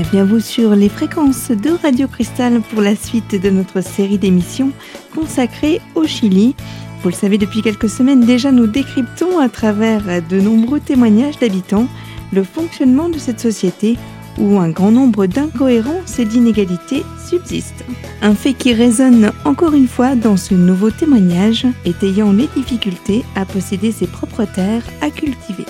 [0.00, 4.16] Bienvenue à vous sur les fréquences de Radio Cristal pour la suite de notre série
[4.16, 4.72] d'émissions
[5.14, 6.54] consacrée au Chili.
[7.02, 11.86] Vous le savez, depuis quelques semaines déjà, nous décryptons à travers de nombreux témoignages d'habitants
[12.32, 13.98] le fonctionnement de cette société
[14.38, 17.84] où un grand nombre d'incohérences et d'inégalités subsistent.
[18.22, 23.44] Un fait qui résonne encore une fois dans ce nouveau témoignage, étayant les difficultés à
[23.44, 25.66] posséder ses propres terres à cultiver.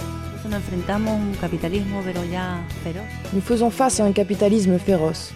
[3.33, 5.33] Nous faisons face à un capitalisme féroce.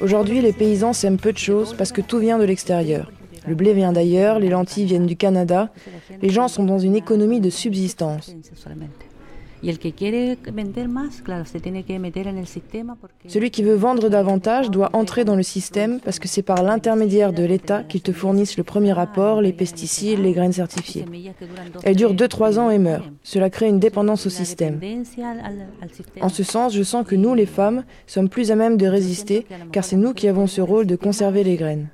[0.00, 3.10] Aujourd'hui, les paysans s'aiment peu de choses parce que tout vient de l'extérieur.
[3.46, 5.70] Le blé vient d'ailleurs, les lentilles viennent du Canada.
[6.20, 8.34] Les gens sont dans une économie de subsistance.
[13.28, 17.32] Celui qui veut vendre davantage doit entrer dans le système parce que c'est par l'intermédiaire
[17.32, 21.04] de l'État qu'ils te fournissent le premier rapport, les pesticides, les graines certifiées.
[21.84, 23.08] Elles durent 2-3 ans et meurent.
[23.22, 24.80] Cela crée une dépendance au système.
[26.20, 29.46] En ce sens, je sens que nous, les femmes, sommes plus à même de résister
[29.70, 31.88] car c'est nous qui avons ce rôle de conserver les graines.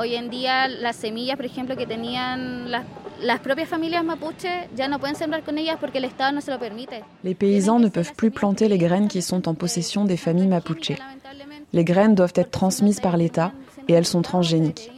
[0.00, 2.84] Hoy en día las semillas, por ejemplo, que tenían las,
[3.20, 6.50] las propias familias mapuches, ya no pueden sembrar con ellas porque el Estado no se
[6.50, 7.04] lo permite.
[7.22, 10.98] Les paysans ne peuvent plus planter les graines qui sont en possession des familles mapuches.
[11.72, 13.52] Les graines doivent être transmises par l'État
[13.88, 14.90] et elles sont transgéniques.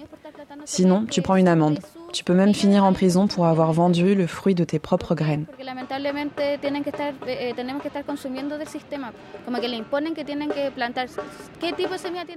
[0.64, 1.80] Sinon, tu prends une amende.
[2.12, 5.46] Tu peux même finir en prison pour avoir vendu le fruit de tes propres graines.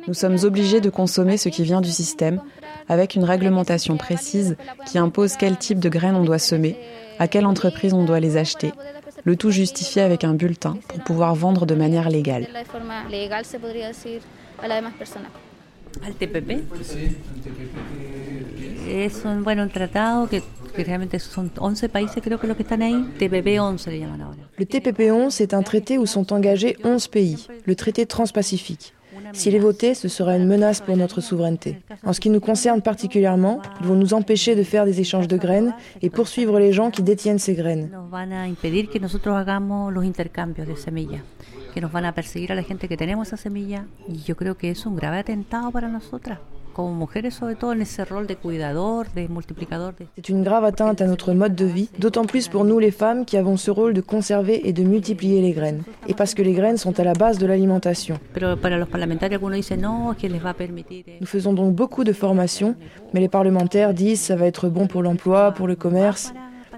[0.08, 2.42] Nous sommes obligés de consommer ce qui vient du système
[2.88, 6.78] avec une réglementation précise qui impose quel type de graines on doit semer,
[7.20, 8.72] à quelle entreprise on doit les acheter,
[9.23, 12.48] le tout justifié avec un bulletin pour pouvoir vendre de manière légale.
[18.88, 20.41] Es un, bueno, un tratado que,
[20.75, 24.22] que realmente son 11 países creo que los que están ahí, TPP 11 le llaman
[24.22, 24.50] ahora.
[24.57, 28.94] Le TPP 11 est un traité où sont engagés 11 pays, le traité transpacifique.
[29.34, 31.78] S'il est voté, ce sera une menace pour notre souveraineté.
[32.03, 35.38] En ce qui nous concerne particulièrement, ils vont nous empêcher de faire des échanges de
[35.38, 37.90] graines et poursuivre les gens qui détiennent ces graines.
[37.91, 41.22] Nos van a impedir que nosotros hagamos los intercambios de semillas,
[41.74, 44.56] que nos van a perseguir a la gente que tenemos esa semilla y yo creo
[44.57, 46.40] que es un grave atentado para nosotras.
[50.16, 53.24] C'est une grave atteinte à notre mode de vie, d'autant plus pour nous les femmes
[53.25, 56.53] qui avons ce rôle de conserver et de multiplier les graines, et parce que les
[56.53, 58.19] graines sont à la base de l'alimentation.
[61.22, 62.75] Nous faisons donc beaucoup de formations,
[63.13, 66.34] mais les parlementaires disent ça va être bon pour l'emploi, pour le commerce.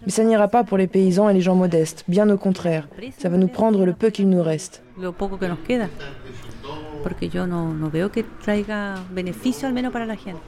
[0.05, 2.87] Mais ça n'ira pas pour les paysans et les gens modestes, bien au contraire.
[3.17, 4.83] Ça va nous prendre le peu qu'il nous reste
[7.07, 10.41] porque yo no, no veo que traiga beneficio al menos para la gente.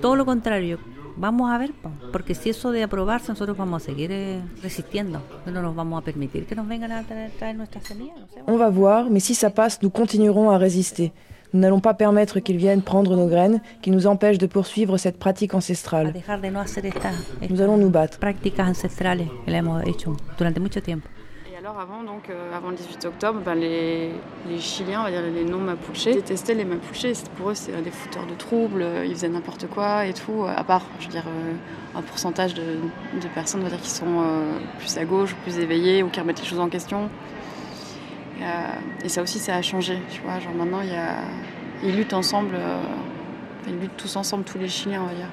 [0.00, 0.78] Todo lo contrario,
[1.16, 1.72] vamos a ver,
[2.12, 4.12] porque si eso de aprobarse, nosotros vamos a seguir
[4.62, 5.20] resistiendo.
[5.46, 8.20] No nos vamos a permitir que nos vengan a traer, traer nuestras semillas.
[8.20, 8.40] No sé.
[8.46, 11.12] On va voir, mais si ça passe, nous continuerons à résister.
[11.52, 15.18] Nous n'allons pas permettre qu'ils viennent prendre nos graines, qui nous empêchent de poursuivre cette
[15.18, 16.14] pratique ancestrale.
[17.50, 18.20] Nous allons nous battre.
[18.60, 21.08] Ancestrales que la hemos hecho durante mucho tiempo
[21.66, 24.12] alors avant, donc, euh, avant le 18 octobre, ben, les,
[24.48, 27.24] les, Chiliens, on va dire les non-mapuches, détestaient les mapuches.
[27.36, 30.44] Pour eux, c'est des fouteurs de troubles, euh, ils faisaient n'importe quoi et tout.
[30.46, 32.62] À part, je veux dire, euh, un pourcentage de,
[33.20, 34.22] de, personnes on va dire, qui sont
[34.78, 37.10] plus à gauche, plus éveillées ou qui remettent les choses en question.
[38.38, 39.98] Et, et ça aussi, ça a changé.
[40.12, 41.16] Tu vois, genre maintenant, y a,
[41.82, 42.56] ils luttent ensemble,
[43.66, 45.30] ils luttent tous ensemble, tous les Chiliens, on va dire.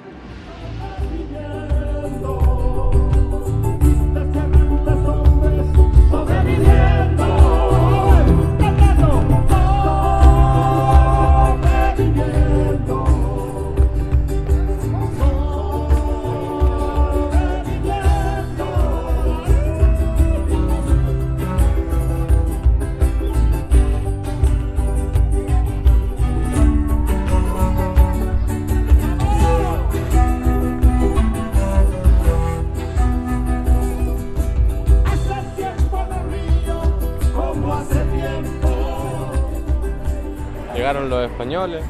[40.75, 41.83] Llegaron los españoles,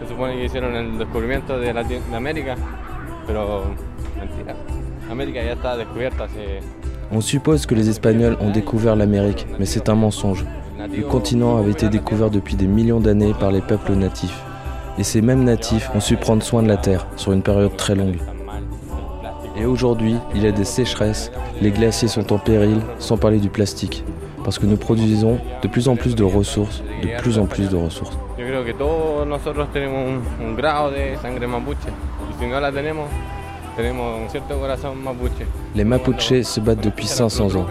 [0.00, 2.56] se supone que hicieron el descubrimiento de, de América,
[3.26, 3.64] pero
[4.18, 4.56] mentira.
[5.10, 6.60] América ya está descubierta hace...
[7.12, 10.44] On suppose que les Espagnols ont découvert l'Amérique, mais c'est un mensonge.
[10.78, 14.42] Le continent avait été découvert depuis des millions d'années par les peuples natifs.
[14.98, 17.94] Et ces mêmes natifs ont su prendre soin de la terre sur une période très
[17.94, 18.18] longue.
[19.56, 21.30] Et aujourd'hui, il y a des sécheresses,
[21.60, 24.02] les glaciers sont en péril, sans parler du plastique
[24.44, 27.76] parce que nous produisons de plus en plus de ressources, de plus en plus de
[27.76, 28.16] ressources.
[35.74, 37.66] Les Mapuches se battent depuis 500 ans.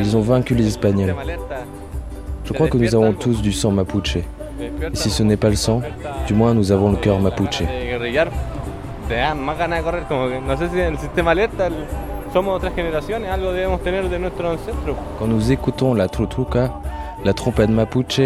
[0.00, 1.14] Ils ont vaincu les Espagnols.
[2.44, 4.16] Je crois que nous avons tous du sang mapuche.
[4.16, 4.24] Et
[4.94, 5.82] si ce n'est pas le sang,
[6.26, 7.62] du moins nous avons le cœur mapuche.
[15.18, 16.72] Quand nous écoutons la trutruca,
[17.24, 18.20] la trompette mapuche,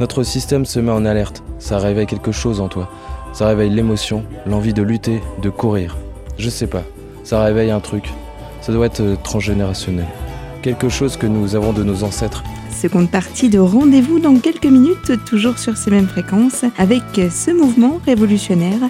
[0.00, 1.44] notre système se met en alerte.
[1.58, 2.88] Ça réveille quelque chose en toi.
[3.32, 5.96] Ça réveille l'émotion, l'envie de lutter, de courir.
[6.36, 6.82] Je sais pas.
[7.22, 8.08] Ça réveille un truc.
[8.60, 10.06] Ça doit être euh, transgénérationnel.
[10.62, 12.42] Quelque chose que nous avons de nos ancêtres.
[12.70, 18.00] Seconde partie de rendez-vous dans quelques minutes, toujours sur ces mêmes fréquences, avec ce mouvement
[18.04, 18.80] révolutionnaire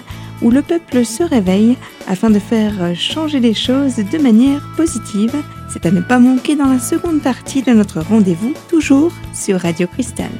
[0.41, 1.77] où le peuple se réveille
[2.07, 5.35] afin de faire changer les choses de manière positive.
[5.69, 9.87] C'est à ne pas manquer dans la seconde partie de notre rendez-vous, toujours sur Radio
[9.87, 10.31] Cristal.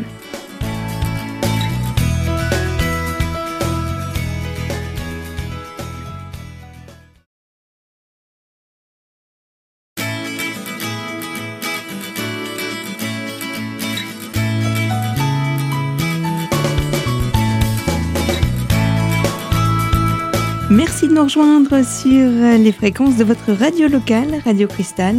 [20.75, 22.29] Merci de nous rejoindre sur
[22.59, 25.15] les fréquences de votre radio locale, Radio Cristal.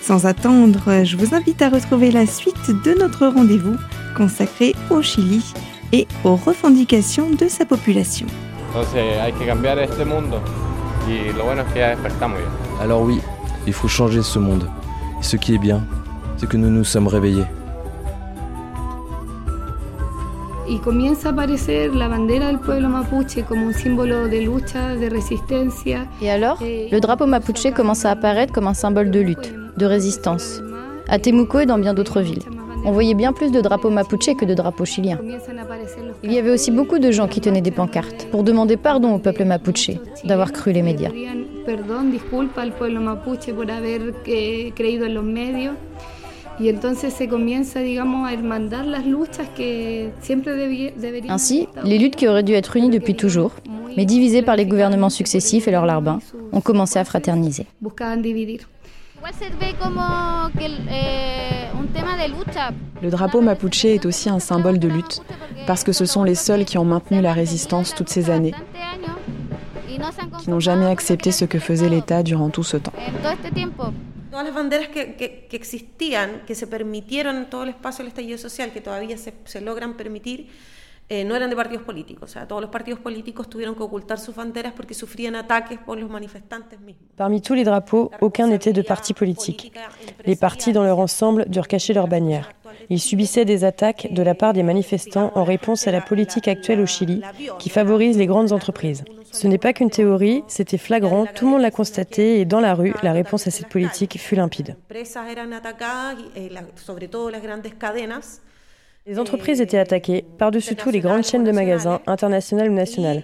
[0.00, 3.76] Sans attendre, je vous invite à retrouver la suite de notre rendez-vous
[4.16, 5.44] consacré au Chili
[5.92, 8.26] et aux revendications de sa population.
[12.80, 13.20] Alors oui,
[13.64, 14.68] il faut changer ce monde.
[15.20, 15.84] Et ce qui est bien,
[16.36, 17.46] c'est que nous nous sommes réveillés.
[20.68, 25.08] Y comienza a aparecer la bandera del pueblo mapuche como un símbolo de lucha, de
[25.08, 26.06] resistencia.
[26.20, 30.62] Et alors, le drapeau mapuche commence à apparaître comme un symbole de lutte, de résistance.
[31.08, 32.42] À Temuco et dans bien d'autres villes.
[32.84, 35.18] On voyait bien plus de drapeaux mapuche que de drapeaux chiliens.
[36.22, 39.18] Il y avait aussi beaucoup de gens qui tenaient des pancartes pour demander pardon au
[39.18, 39.90] peuple mapuche
[40.24, 41.10] d'avoir cru les médias.
[49.58, 50.10] Eh.
[51.28, 53.52] Ainsi, les luttes qui auraient dû être unies depuis toujours,
[53.96, 56.18] mais divisées par les gouvernements successifs et leurs larbins,
[56.52, 57.66] ont commencé à fraterniser.
[63.02, 65.22] Le drapeau mapuche est aussi un symbole de lutte,
[65.66, 68.54] parce que ce sont les seuls qui ont maintenu la résistance toutes ces années,
[70.38, 72.92] qui n'ont jamais accepté ce que faisait l'État durant tout ce temps.
[74.36, 78.08] Todas las banderas que, que, que, existían, que se permitieron en todo el espacio del
[78.08, 80.50] estallido social, que todavía se, se logran permitir,
[81.08, 82.30] eh, no eran de partidos políticos.
[82.30, 85.98] O sea, todos los partidos políticos tuvieron que ocultar sus banderas porque sufrían ataques por
[85.98, 87.06] los manifestantes mismos.
[87.16, 89.72] Parmi tous les drapeaux, aucun n'était de parti politique.
[90.26, 92.52] Les partis dans leur ensemble durent cacher leurs bannières.
[92.88, 96.80] Ils subissaient des attaques de la part des manifestants en réponse à la politique actuelle
[96.80, 97.20] au Chili,
[97.58, 99.04] qui favorise les grandes entreprises.
[99.32, 102.74] Ce n'est pas qu'une théorie, c'était flagrant, tout le monde l'a constaté et dans la
[102.74, 104.76] rue, la réponse à cette politique fut limpide.
[109.08, 113.22] Les entreprises étaient attaquées, par-dessus tout les grandes chaînes de magasins, internationales ou nationales.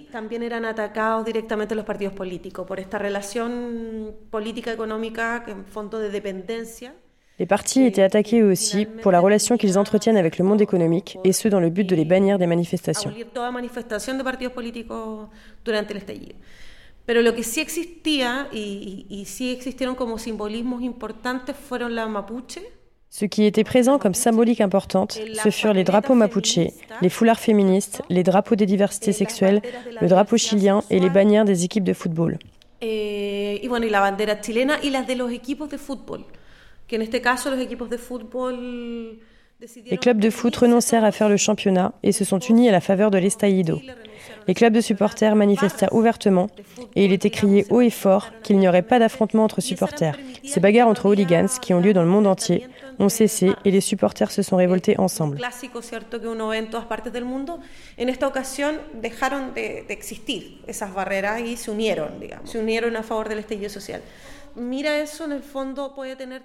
[7.38, 11.32] Les partis étaient attaqués aussi pour la relation qu'ils entretiennent avec le monde économique, et
[11.32, 13.12] ce dans le but de les bannir des manifestations.
[17.04, 22.60] Pero lo que sí existía y, y sí existieron como simbolismos importantes fueron la mapuche.
[23.10, 26.60] Ce qui était présent comme symbolique importante, ce furent les drapeaux mapuche,
[27.02, 29.60] les foulards féministes, les drapeaux des diversités sexuelles,
[30.00, 32.38] le drapeau chilien et les bannières des équipes de football.
[32.80, 36.24] Eh, y bueno, y la bandera chilena y las de los equipos de fútbol.
[39.90, 42.80] Les clubs de foot renoncèrent à faire le championnat et se sont unis à la
[42.80, 43.80] faveur de l'estallido.
[44.48, 46.48] Les clubs de supporters manifestèrent ouvertement
[46.96, 50.18] et il était crié haut et fort qu'il n'y aurait pas d'affrontement entre supporters.
[50.44, 52.66] Ces bagarres entre hooligans qui ont lieu dans le monde entier
[52.98, 55.38] ont cessé et les supporters se sont révoltés ensemble.
[64.56, 65.22] En de, de se se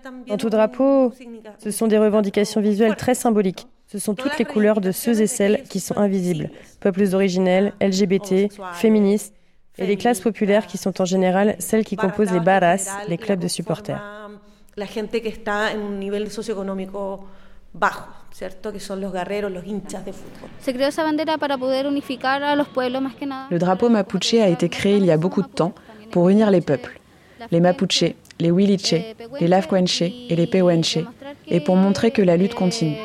[0.08, 0.26] a.
[0.28, 1.14] Dans tout drapeau,
[1.60, 3.68] ce sont des revendications visuelles très symboliques.
[3.88, 6.50] Ce sont toutes les couleurs de ceux et celles qui sont invisibles,
[6.80, 9.34] peuples originels, LGBT, féministes,
[9.78, 13.40] et les classes populaires qui sont en général celles qui composent les barras, les clubs
[13.40, 14.02] de supporters.
[23.50, 25.74] Le drapeau mapuche a été créé il y a beaucoup de temps
[26.12, 27.00] pour unir les peuples
[27.52, 28.96] les Mapuche, les Huiliche,
[29.40, 31.00] les Lafquenche et les Pehuenche,
[31.48, 32.98] et pour montrer que la lutte continue.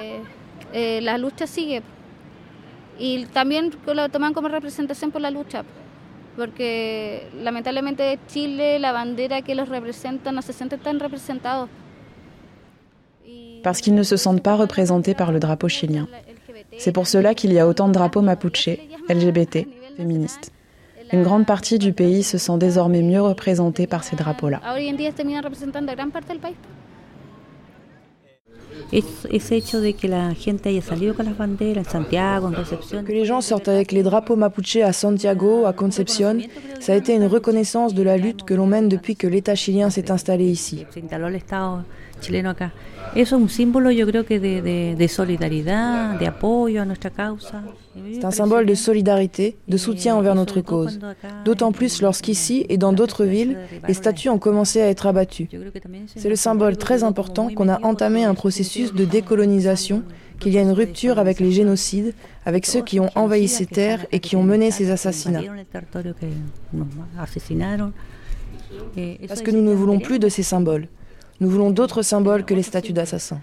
[6.36, 11.68] Porque lamentablemente Chile, la bandera que los representa, no se sienten tan representados.
[13.62, 16.08] Parce qu'ils ne se sentent pas représentés par le drapeau chilien.
[16.78, 18.70] C'est pour cela qu'il y a autant de drapeaux mapuche,
[19.08, 20.52] LGBT, féministes.
[21.12, 24.60] Une grande partie du pays se sent désormais mieux représentée par ces drapeaux-là.
[32.90, 36.38] Que les gens sortent avec les drapeaux mapuche à Santiago, à Concepción,
[36.80, 39.90] ça a été une reconnaissance de la lutte que l'on mène depuis que l'État chilien
[39.90, 40.86] s'est installé ici.
[43.14, 47.10] Eso es un símbolo, yo creo que de, de, de solidaridad, de apoyo a nuestra
[47.10, 47.62] causa.
[48.10, 50.98] C'est un symbole de solidarité, de soutien envers notre cause.
[51.44, 55.48] D'autant plus lorsqu'ici et dans d'autres villes, les statues ont commencé à être abattues.
[56.16, 60.02] C'est le symbole très important qu'on a entamé un processus de décolonisation,
[60.40, 62.14] qu'il y a une rupture avec les génocides,
[62.46, 65.42] avec ceux qui ont envahi ces terres et qui ont mené ces assassinats.
[69.28, 70.88] Parce que nous ne voulons plus de ces symboles.
[71.42, 73.40] Nous voulons d'autres symboles que les statues d'assassins.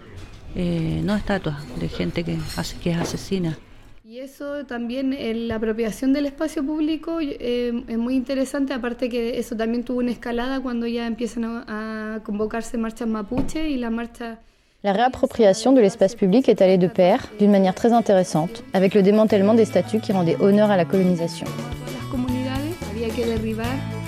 [0.56, 3.58] Eh, no estatuas de es asesina.
[4.02, 5.14] Y eso también,
[5.46, 10.12] la apropiación del espacio público eh, es muy interesante, aparte que eso también tuvo una
[10.12, 14.38] escalada cuando ya empiezan a, a convocarse marchas mapuche y la marcha...
[14.82, 19.02] La réappropriation de l'espace public est allée de pair d'une manière très intéressante, avec le
[19.02, 21.46] démantèlement des statues qui rendaient honneur à la colonisation.
[21.92, 23.99] Las comunidades había que derribar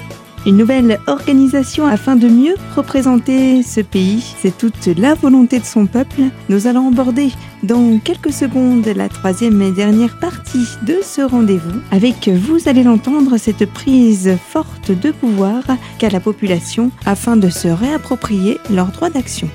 [0.46, 4.34] une nouvelle organisation afin de mieux représenter ce pays.
[4.40, 6.22] C'est toute la volonté de son peuple.
[6.48, 7.30] Nous allons aborder
[7.62, 11.80] dans quelques secondes la troisième et dernière partie de ce rendez-vous.
[11.90, 15.62] Avec, vous allez l'entendre, cette prise forte de pouvoir
[15.98, 19.48] qu'a la population afin de se réapproprier leurs droits d'action.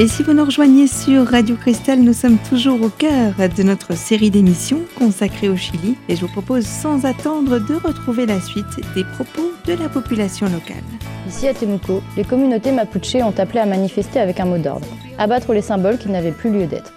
[0.00, 3.94] Et si vous nous rejoignez sur Radio Cristal, nous sommes toujours au cœur de notre
[3.94, 8.80] série d'émissions consacrée au Chili et je vous propose sans attendre de retrouver la suite
[8.94, 10.82] des propos de la population locale.
[11.28, 14.88] Ici à Temuco, les communautés mapuche ont appelé à manifester avec un mot d'ordre,
[15.18, 16.94] abattre les symboles qui n'avaient plus lieu d'être.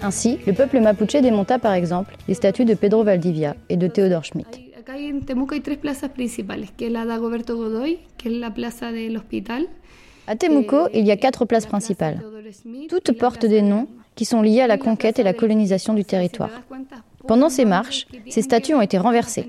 [0.00, 4.24] Ainsi, le peuple mapuche démonta par exemple les statues de Pedro Valdivia et de Theodor
[4.24, 4.60] Schmidt.
[4.78, 8.54] Acá en Temuco hay tres plazas principales, que es la Dagoberto Godoy, que es la
[8.54, 9.66] plaza del hospital,
[10.26, 12.22] à Temuco, il y a quatre places principales.
[12.88, 16.50] Toutes portent des noms qui sont liés à la conquête et la colonisation du territoire.
[17.26, 19.48] Pendant ces marches, ces statues ont été renversées.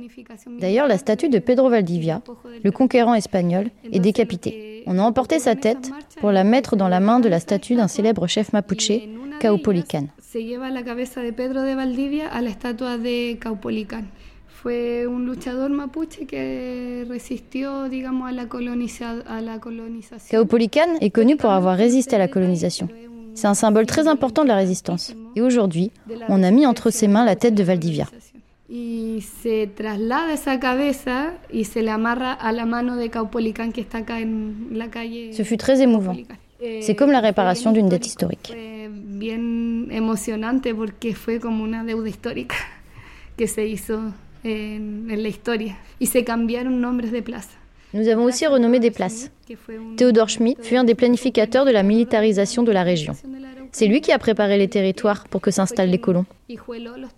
[0.60, 2.22] D'ailleurs, la statue de Pedro Valdivia,
[2.64, 4.84] le conquérant espagnol, est décapitée.
[4.88, 7.88] On a emporté sa tête pour la mettre dans la main de la statue d'un
[7.88, 8.92] célèbre chef mapuche,
[9.40, 10.08] Caupolicán.
[14.62, 18.48] Fue un luchador mapuche que resistió, digamos, a la,
[19.28, 20.42] a la colonización.
[20.42, 22.90] Caupolicán est connu pour avoir résisté à la colonisation.
[23.36, 25.16] C'est un symbole très important de la résistance.
[25.36, 25.92] Et aujourd'hui,
[26.28, 28.10] on a mis entre ses mains la tête de Valdivia.
[28.68, 33.82] Y se traslada esa cabeza y se le amarra a la mano de Caupolicán que
[33.82, 35.34] está acá en la calle.
[35.34, 36.16] Ce fut très émouvant.
[36.82, 38.52] C'est comme la réparation d'une dette historique.
[38.90, 42.56] Bien emocionante porque fue como una deuda histórica
[43.38, 44.02] que se hizo
[44.48, 47.50] en, en la historia y se cambiaron nombres de plaza.
[47.94, 49.32] Nous avons aussi renommé des places.
[49.96, 53.14] Théodore Schmidt fut un des planificateurs de la militarisation de la région.
[53.72, 56.26] C'est lui qui a préparé les territoires pour que s'installent les colons.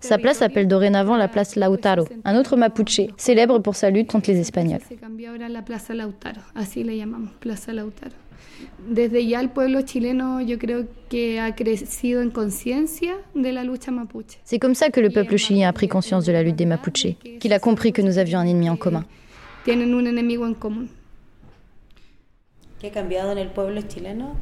[0.00, 4.30] Sa place s'appelle dorénavant la place Lautaro, un autre mapuche célèbre pour sa lutte contre
[4.30, 4.80] les Espagnols.
[8.88, 13.90] Desde ya el pueblo chileno, yo creo que ha crecido en conciencia de la lucha
[13.90, 14.38] mapuche.
[14.44, 17.16] C'est comme ça que le peuple chilien a pris conscience de la lutte des Mapuches,
[17.40, 19.04] qu'il a compris que nous avions un ennemi en commun.
[19.64, 20.88] Tienen un enemigo en común.
[22.80, 24.36] ¿Qué ha cambiado en el pueblo chileno?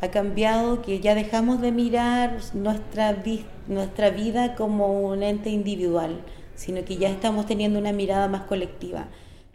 [0.00, 6.20] Ha cambiado que ya dejamos de mirar nuestra, vi nuestra vida como un ente individual,
[6.54, 9.08] sino que ya estamos teniendo una mirada más colectiva.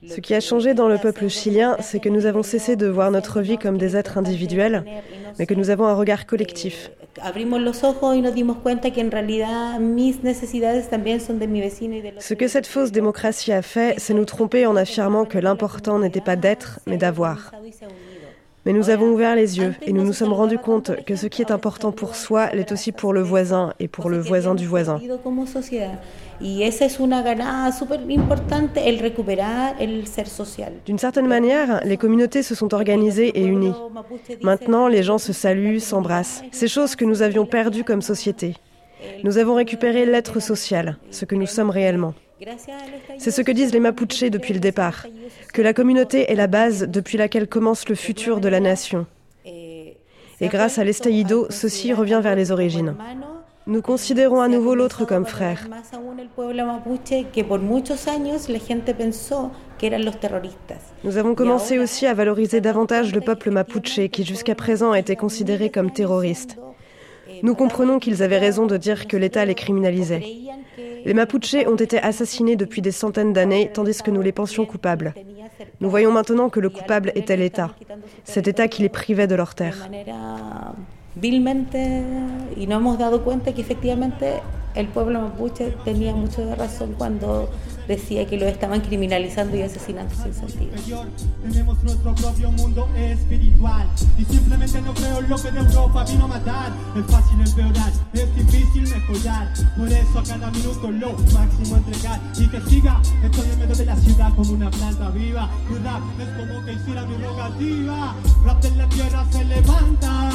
[0.05, 3.09] Ce qui a changé dans le peuple chilien, c'est que nous avons cessé de voir
[3.09, 4.83] notre vie comme des êtres individuels,
[5.39, 6.91] mais que nous avons un regard collectif.
[12.19, 16.21] Ce que cette fausse démocratie a fait, c'est nous tromper en affirmant que l'important n'était
[16.21, 17.51] pas d'être, mais d'avoir.
[18.65, 21.41] Mais nous avons ouvert les yeux et nous nous sommes rendus compte que ce qui
[21.41, 24.99] est important pour soi l'est aussi pour le voisin et pour le voisin du voisin.
[30.85, 33.73] D'une certaine manière, les communautés se sont organisées et unies.
[34.43, 36.43] Maintenant, les gens se saluent, s'embrassent.
[36.51, 38.55] Ces choses que nous avions perdues comme société.
[39.23, 42.13] Nous avons récupéré l'être social, ce que nous sommes réellement.
[43.17, 45.05] C'est ce que disent les Mapuches depuis le départ,
[45.53, 49.05] que la communauté est la base depuis laquelle commence le futur de la nation.
[49.45, 52.95] Et grâce à l'estallido, ceci revient vers les origines.
[53.65, 55.67] Nous considérons à nouveau l'autre comme frère.
[61.03, 65.15] Nous avons commencé aussi à valoriser davantage le peuple mapuche qui jusqu'à présent a été
[65.15, 66.57] considéré comme terroriste.
[67.43, 70.23] Nous comprenons qu'ils avaient raison de dire que l'État les criminalisait.
[71.07, 75.13] Les Mapuches ont été assassinés depuis des centaines d'années, tandis que nous les pensions coupables.
[75.79, 77.73] Nous voyons maintenant que le coupable était l'État,
[78.25, 79.87] cet État qui les privait de leurs terres.
[87.87, 91.05] Decía que lo estaban criminalizando y asesinando sin sentido.
[91.41, 96.27] Tenemos nuestro propio mundo espiritual y simplemente no creo lo que de Europa vino a
[96.27, 96.71] matar.
[96.95, 99.53] Es fácil empeorar, es difícil mejorar.
[99.77, 103.01] Por eso a cada minuto lo máximo entregar y que siga.
[103.23, 105.49] Estoy en medio de la ciudad como una planta viva.
[105.69, 108.15] Mi rap es como que hiciera mi rogativa.
[108.45, 110.31] Rap de la tierra se levanta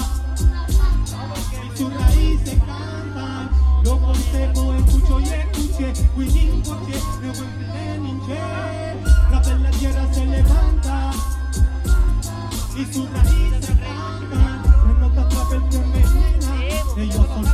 [1.62, 3.50] y sus raíces cantan.
[3.84, 5.92] Lo consejo, escucho y escuché,
[9.32, 11.10] La tierra se levanta
[12.76, 12.84] y
[15.00, 16.52] nota papel que envenena,
[16.98, 17.46] ellos son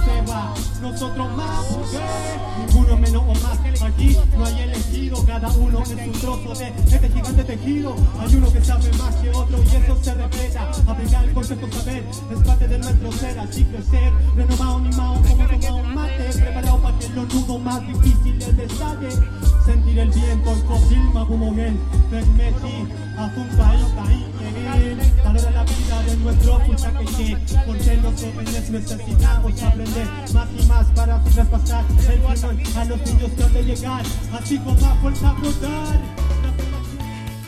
[0.82, 3.58] nosotros más que ninguno menos o más.
[3.80, 7.94] Aquí no hay elegido, cada uno es un trozo de este gigante tejido.
[8.18, 10.70] Hay uno que sabe más que otro y eso se respeta.
[10.88, 15.82] Aplicar el concepto saber es parte de nuestro ser, así crecer, renovado, animado, como tomado
[15.84, 19.08] mate, preparado para que los nudos más difíciles destaque.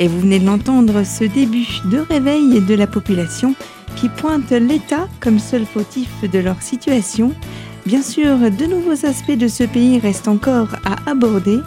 [0.00, 3.54] Et vous venez de l'entendre, ce début de réveil de la population
[3.96, 7.32] qui pointe l'État comme seul fautif de leur situation.
[7.86, 11.58] Bien sûr, de nouveaux aspects de ce pays restent encore à aborder.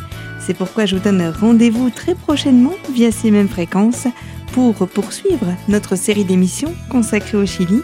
[0.45, 4.07] C'est pourquoi je vous donne rendez-vous très prochainement via ces mêmes fréquences
[4.51, 7.81] pour poursuivre notre série d'émissions consacrée au Chili.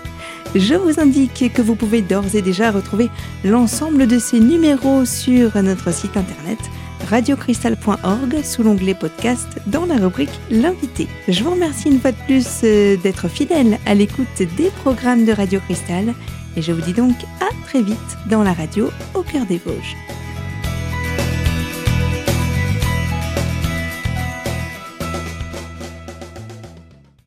[0.56, 3.10] Je vous indique que vous pouvez d'ores et déjà retrouver
[3.45, 6.60] l'ensemble de ces numéros sur notre site internet
[7.10, 11.08] radiocristal.org sous l'onglet podcast dans la rubrique L'invité.
[11.28, 15.32] Je vous remercie une fois de plus euh, d'être fidèle à l'écoute des programmes de
[15.32, 16.13] Radio Cristal
[16.58, 17.98] et je vous dis donc à très vite
[18.30, 19.95] dans la radio au cœur des Vosges.